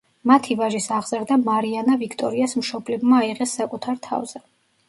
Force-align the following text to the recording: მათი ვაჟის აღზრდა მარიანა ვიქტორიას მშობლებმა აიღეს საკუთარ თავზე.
მათი 0.29 0.55
ვაჟის 0.61 0.87
აღზრდა 0.95 1.37
მარიანა 1.43 1.99
ვიქტორიას 2.05 2.57
მშობლებმა 2.63 3.23
აიღეს 3.27 3.55
საკუთარ 3.61 4.05
თავზე. 4.09 4.47